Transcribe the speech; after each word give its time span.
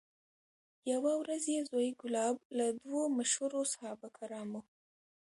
یوه 0.91 1.11
ورځ 1.21 1.43
یې 1.53 1.59
زوی 1.69 1.89
کلاب 2.01 2.35
له 2.57 2.65
دوو 2.83 3.01
مشهورو 3.17 3.61
صحابه 3.73 4.09
کرامو 4.17 4.61